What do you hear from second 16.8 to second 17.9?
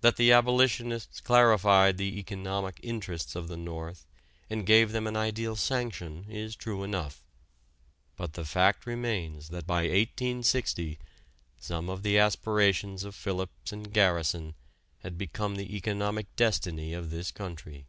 of this country.